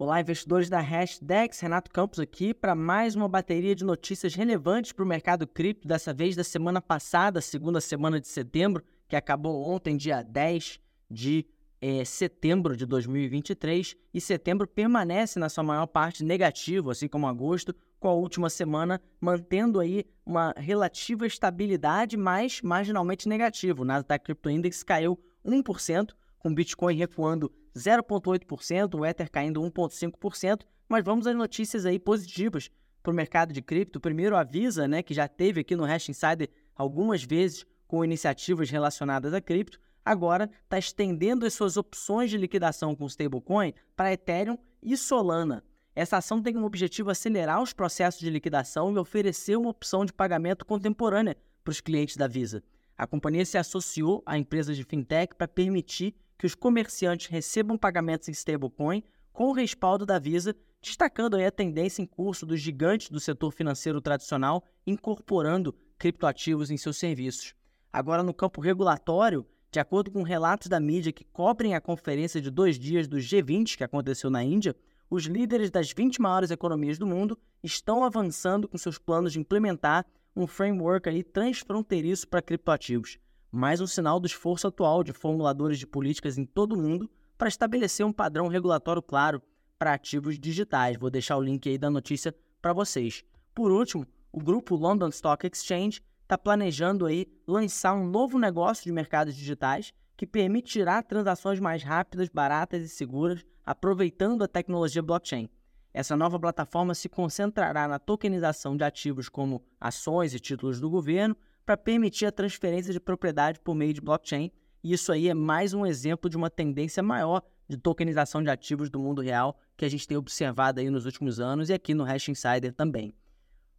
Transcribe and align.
Olá, 0.00 0.20
investidores 0.20 0.70
da 0.70 0.78
Hashdex, 0.78 1.58
Renato 1.58 1.90
Campos 1.90 2.20
aqui 2.20 2.54
para 2.54 2.72
mais 2.72 3.16
uma 3.16 3.28
bateria 3.28 3.74
de 3.74 3.84
notícias 3.84 4.32
relevantes 4.32 4.92
para 4.92 5.04
o 5.04 5.08
mercado 5.08 5.44
cripto, 5.44 5.88
dessa 5.88 6.14
vez 6.14 6.36
da 6.36 6.44
semana 6.44 6.80
passada, 6.80 7.40
segunda 7.40 7.80
semana 7.80 8.20
de 8.20 8.28
setembro, 8.28 8.84
que 9.08 9.16
acabou 9.16 9.68
ontem, 9.68 9.96
dia 9.96 10.22
10 10.22 10.78
de 11.10 11.44
é, 11.80 12.04
setembro 12.04 12.76
de 12.76 12.86
2023, 12.86 13.96
e 14.14 14.20
setembro 14.20 14.68
permanece 14.68 15.36
na 15.40 15.48
sua 15.48 15.64
maior 15.64 15.88
parte 15.88 16.22
negativo, 16.22 16.92
assim 16.92 17.08
como 17.08 17.26
agosto, 17.26 17.74
com 17.98 18.06
a 18.06 18.14
última 18.14 18.48
semana 18.48 19.02
mantendo 19.20 19.80
aí 19.80 20.04
uma 20.24 20.54
relativa 20.56 21.26
estabilidade, 21.26 22.16
mas 22.16 22.62
marginalmente 22.62 23.28
negativo. 23.28 23.82
O 23.82 23.84
Nasdaq 23.84 24.26
Crypto 24.26 24.48
Index 24.48 24.84
caiu 24.84 25.18
1%, 25.44 26.12
com 26.38 26.54
Bitcoin 26.54 26.96
recuando 26.96 27.52
0,8%, 27.76 28.98
o 28.98 29.04
Ether 29.04 29.30
caindo 29.30 29.60
1,5%, 29.62 30.62
mas 30.88 31.04
vamos 31.04 31.26
às 31.26 31.36
notícias 31.36 31.84
aí 31.84 31.98
positivas 31.98 32.70
para 33.02 33.12
o 33.12 33.14
mercado 33.14 33.52
de 33.52 33.62
cripto. 33.62 34.00
Primeiro, 34.00 34.36
a 34.36 34.42
Visa, 34.42 34.88
né, 34.88 35.02
que 35.02 35.14
já 35.14 35.28
teve 35.28 35.60
aqui 35.60 35.76
no 35.76 35.84
Hash 35.84 36.08
Insider 36.08 36.48
algumas 36.74 37.22
vezes 37.22 37.64
com 37.86 38.04
iniciativas 38.04 38.70
relacionadas 38.70 39.32
a 39.32 39.40
cripto, 39.40 39.80
agora 40.04 40.50
está 40.64 40.78
estendendo 40.78 41.46
as 41.46 41.54
suas 41.54 41.76
opções 41.76 42.30
de 42.30 42.36
liquidação 42.36 42.94
com 42.94 43.06
stablecoin 43.06 43.72
para 43.96 44.12
Ethereum 44.12 44.58
e 44.82 44.96
Solana. 44.96 45.64
Essa 45.94 46.18
ação 46.18 46.40
tem 46.40 46.54
como 46.54 46.66
objetivo 46.66 47.10
acelerar 47.10 47.60
os 47.60 47.72
processos 47.72 48.20
de 48.20 48.30
liquidação 48.30 48.92
e 48.92 48.98
oferecer 48.98 49.56
uma 49.56 49.70
opção 49.70 50.04
de 50.04 50.12
pagamento 50.12 50.64
contemporânea 50.64 51.36
para 51.64 51.72
os 51.72 51.80
clientes 51.80 52.16
da 52.16 52.28
Visa. 52.28 52.62
A 52.96 53.06
companhia 53.06 53.44
se 53.44 53.58
associou 53.58 54.22
a 54.24 54.38
empresas 54.38 54.76
de 54.76 54.84
fintech 54.84 55.34
para 55.34 55.48
permitir 55.48 56.14
que 56.38 56.46
os 56.46 56.54
comerciantes 56.54 57.26
recebam 57.26 57.76
pagamentos 57.76 58.28
em 58.28 58.32
stablecoin 58.32 59.02
com 59.32 59.48
o 59.48 59.52
respaldo 59.52 60.06
da 60.06 60.18
Visa, 60.18 60.54
destacando 60.80 61.36
a 61.36 61.50
tendência 61.50 62.00
em 62.00 62.06
curso 62.06 62.46
dos 62.46 62.60
gigantes 62.60 63.10
do 63.10 63.18
setor 63.18 63.50
financeiro 63.50 64.00
tradicional 64.00 64.64
incorporando 64.86 65.74
criptoativos 65.98 66.70
em 66.70 66.76
seus 66.76 66.96
serviços. 66.96 67.54
Agora, 67.92 68.22
no 68.22 68.32
campo 68.32 68.60
regulatório, 68.60 69.44
de 69.72 69.80
acordo 69.80 70.10
com 70.12 70.22
relatos 70.22 70.68
da 70.68 70.78
mídia 70.78 71.12
que 71.12 71.24
cobrem 71.24 71.74
a 71.74 71.80
conferência 71.80 72.40
de 72.40 72.50
dois 72.50 72.78
dias 72.78 73.08
do 73.08 73.16
G20 73.16 73.76
que 73.76 73.84
aconteceu 73.84 74.30
na 74.30 74.44
Índia, 74.44 74.76
os 75.10 75.24
líderes 75.24 75.70
das 75.70 75.92
20 75.92 76.20
maiores 76.20 76.50
economias 76.50 76.98
do 76.98 77.06
mundo 77.06 77.36
estão 77.62 78.04
avançando 78.04 78.68
com 78.68 78.78
seus 78.78 78.98
planos 78.98 79.32
de 79.32 79.40
implementar 79.40 80.06
um 80.36 80.46
framework 80.46 81.08
aí 81.08 81.24
transfronteiriço 81.24 82.28
para 82.28 82.42
criptoativos 82.42 83.18
mais 83.50 83.80
um 83.80 83.86
sinal 83.86 84.20
do 84.20 84.26
esforço 84.26 84.66
atual 84.66 85.02
de 85.02 85.12
formuladores 85.12 85.78
de 85.78 85.86
políticas 85.86 86.36
em 86.36 86.44
todo 86.44 86.72
o 86.74 86.76
mundo 86.76 87.10
para 87.36 87.48
estabelecer 87.48 88.04
um 88.04 88.12
padrão 88.12 88.46
regulatório 88.46 89.00
claro 89.00 89.42
para 89.78 89.94
ativos 89.94 90.38
digitais. 90.38 90.98
Vou 90.98 91.10
deixar 91.10 91.36
o 91.36 91.42
link 91.42 91.66
aí 91.68 91.78
da 91.78 91.88
notícia 91.88 92.34
para 92.60 92.74
vocês. 92.74 93.24
Por 93.54 93.70
último, 93.70 94.06
o 94.30 94.38
grupo 94.38 94.76
London 94.76 95.08
Stock 95.08 95.46
Exchange 95.46 96.02
está 96.22 96.36
planejando 96.36 97.06
aí 97.06 97.26
lançar 97.46 97.94
um 97.94 98.06
novo 98.06 98.38
negócio 98.38 98.84
de 98.84 98.92
mercados 98.92 99.34
digitais 99.34 99.94
que 100.14 100.26
permitirá 100.26 101.02
transações 101.02 101.58
mais 101.58 101.82
rápidas, 101.82 102.28
baratas 102.28 102.84
e 102.84 102.88
seguras, 102.88 103.46
aproveitando 103.64 104.42
a 104.42 104.48
tecnologia 104.48 105.00
blockchain. 105.00 105.48
Essa 105.94 106.16
nova 106.16 106.38
plataforma 106.38 106.94
se 106.94 107.08
concentrará 107.08 107.88
na 107.88 107.98
tokenização 107.98 108.76
de 108.76 108.84
ativos 108.84 109.28
como 109.28 109.62
ações 109.80 110.34
e 110.34 110.40
títulos 110.40 110.80
do 110.80 110.90
governo, 110.90 111.36
para 111.68 111.76
permitir 111.76 112.24
a 112.24 112.32
transferência 112.32 112.94
de 112.94 112.98
propriedade 112.98 113.60
por 113.60 113.74
meio 113.74 113.92
de 113.92 114.00
blockchain. 114.00 114.50
E 114.82 114.94
isso 114.94 115.12
aí 115.12 115.28
é 115.28 115.34
mais 115.34 115.74
um 115.74 115.84
exemplo 115.84 116.30
de 116.30 116.34
uma 116.34 116.48
tendência 116.48 117.02
maior 117.02 117.42
de 117.68 117.76
tokenização 117.76 118.42
de 118.42 118.48
ativos 118.48 118.88
do 118.88 118.98
mundo 118.98 119.20
real 119.20 119.54
que 119.76 119.84
a 119.84 119.88
gente 119.90 120.08
tem 120.08 120.16
observado 120.16 120.80
aí 120.80 120.88
nos 120.88 121.04
últimos 121.04 121.38
anos 121.38 121.68
e 121.68 121.74
aqui 121.74 121.92
no 121.92 122.04
Hash 122.04 122.30
Insider 122.30 122.72
também. 122.72 123.12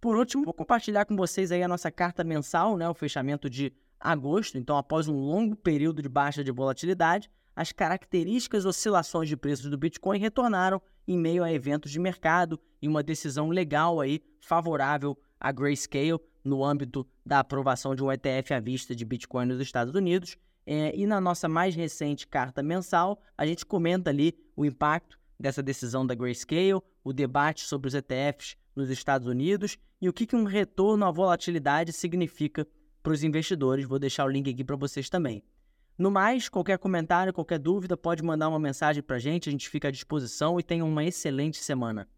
Por 0.00 0.16
último, 0.16 0.46
vou 0.46 0.54
compartilhar 0.54 1.04
com 1.04 1.14
vocês 1.14 1.52
aí 1.52 1.62
a 1.62 1.68
nossa 1.68 1.90
carta 1.90 2.24
mensal, 2.24 2.74
né, 2.78 2.88
o 2.88 2.94
fechamento 2.94 3.50
de 3.50 3.70
agosto. 4.00 4.56
Então, 4.56 4.78
após 4.78 5.06
um 5.06 5.18
longo 5.18 5.54
período 5.54 6.00
de 6.00 6.08
baixa 6.08 6.42
de 6.42 6.50
volatilidade, 6.50 7.30
as 7.54 7.70
características 7.70 8.64
oscilações 8.64 9.28
de 9.28 9.36
preços 9.36 9.68
do 9.68 9.76
Bitcoin 9.76 10.18
retornaram 10.18 10.80
em 11.06 11.18
meio 11.18 11.44
a 11.44 11.52
eventos 11.52 11.90
de 11.90 12.00
mercado 12.00 12.58
e 12.80 12.88
uma 12.88 13.02
decisão 13.02 13.50
legal 13.50 14.00
aí 14.00 14.22
favorável 14.40 15.18
à 15.44 15.52
Grayscale, 15.52 16.18
no 16.42 16.64
âmbito 16.64 17.06
da 17.24 17.40
aprovação 17.40 17.94
de 17.94 18.02
um 18.02 18.10
ETF 18.10 18.54
à 18.54 18.60
vista 18.60 18.96
de 18.96 19.04
Bitcoin 19.04 19.44
nos 19.44 19.60
Estados 19.60 19.94
Unidos. 19.94 20.38
É, 20.66 20.96
e 20.96 21.06
na 21.06 21.20
nossa 21.20 21.46
mais 21.46 21.74
recente 21.74 22.26
carta 22.26 22.62
mensal, 22.62 23.20
a 23.36 23.44
gente 23.46 23.66
comenta 23.66 24.08
ali 24.08 24.34
o 24.56 24.64
impacto 24.64 25.20
dessa 25.38 25.62
decisão 25.62 26.06
da 26.06 26.14
Grayscale, 26.14 26.80
o 27.04 27.12
debate 27.12 27.64
sobre 27.64 27.88
os 27.88 27.94
ETFs 27.94 28.56
nos 28.74 28.88
Estados 28.88 29.28
Unidos 29.28 29.76
e 30.00 30.08
o 30.08 30.14
que, 30.14 30.26
que 30.26 30.34
um 30.34 30.44
retorno 30.44 31.04
à 31.04 31.10
volatilidade 31.10 31.92
significa 31.92 32.66
para 33.02 33.12
os 33.12 33.22
investidores. 33.22 33.84
Vou 33.84 33.98
deixar 33.98 34.24
o 34.24 34.30
link 34.30 34.48
aqui 34.48 34.64
para 34.64 34.76
vocês 34.76 35.10
também. 35.10 35.42
No 35.98 36.10
mais, 36.10 36.48
qualquer 36.48 36.78
comentário, 36.78 37.34
qualquer 37.34 37.58
dúvida, 37.58 37.98
pode 37.98 38.22
mandar 38.22 38.48
uma 38.48 38.58
mensagem 38.58 39.02
para 39.02 39.16
a 39.16 39.20
gente, 39.20 39.50
a 39.50 39.52
gente 39.52 39.68
fica 39.68 39.88
à 39.88 39.90
disposição 39.90 40.58
e 40.58 40.62
tenha 40.62 40.86
uma 40.86 41.04
excelente 41.04 41.58
semana. 41.58 42.08